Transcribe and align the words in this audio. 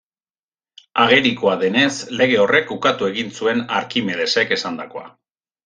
Agerikoa 1.03 1.53
denez, 1.65 1.91
lege 2.23 2.41
horrek 2.45 2.73
ukatu 2.77 3.11
egin 3.13 3.31
zuen 3.39 3.63
Arkimedesek 3.83 4.59
esandakoa. 4.59 5.09